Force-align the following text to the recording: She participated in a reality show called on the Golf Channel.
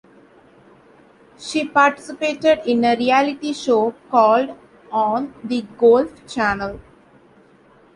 She 1.37 1.63
participated 1.63 2.61
in 2.65 2.83
a 2.83 2.95
reality 2.95 3.53
show 3.53 3.91
called 4.09 4.57
on 4.91 5.35
the 5.43 5.61
Golf 5.77 6.25
Channel. 6.25 6.79